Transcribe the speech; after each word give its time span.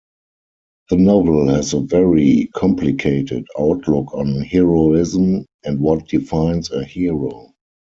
The 0.89 0.95
novel 0.97 1.47
has 1.49 1.73
a 1.75 1.79
very 1.81 2.49
complicated 2.55 3.45
outlook 3.59 4.11
on 4.15 4.41
heroism 4.41 5.45
and 5.63 5.79
what 5.79 6.07
defines 6.07 6.71
a 6.71 6.83
hero. 6.83 7.53